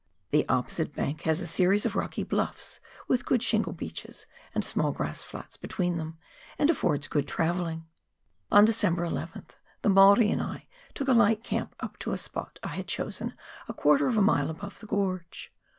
[0.31, 4.91] The opposite bank has a series of rocky bluffs with good shingle beaches, and small
[4.91, 6.17] grass flats between them,
[6.57, 7.85] and affords good travelling.
[8.51, 12.57] On December 11th, the Maori and I took a light camp up to a spot
[12.63, 13.35] I had chosen
[13.67, 15.53] a quarter of a mile above the gorge.